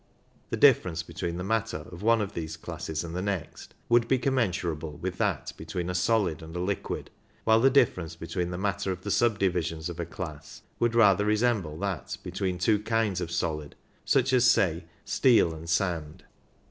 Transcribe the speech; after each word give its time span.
The 0.49 0.57
difference 0.57 1.03
between 1.03 1.37
the 1.37 1.43
matter 1.43 1.85
of 1.91 2.01
one 2.01 2.21
of 2.21 2.33
these 2.33 2.57
classes 2.57 3.03
and 3.03 3.15
the 3.15 3.21
next 3.21 3.75
would 3.87 4.07
be 4.07 4.17
com 4.17 4.33
mensurable 4.33 4.97
with 4.99 5.19
that 5.19 5.53
between 5.57 5.91
a 5.91 5.93
solid 5.93 6.41
and 6.41 6.55
a 6.55 6.59
liquid, 6.59 7.11
while 7.43 7.59
the 7.61 7.69
difference 7.69 8.15
between 8.15 8.49
the 8.49 8.57
matter 8.57 8.91
of 8.91 9.01
the 9.03 9.11
subdivisions 9.11 9.89
of 9.89 9.99
a 9.99 10.05
class 10.07 10.63
would 10.79 10.95
rather 10.95 11.23
resemble 11.25 11.77
that 11.77 12.17
between 12.23 12.57
two 12.57 12.79
kinds 12.79 13.21
of 13.21 13.29
solid, 13.29 13.75
such 14.03 14.33
as, 14.33 14.45
say, 14.49 14.85
steel 15.05 15.53
and 15.53 15.69
sand. 15.69 16.23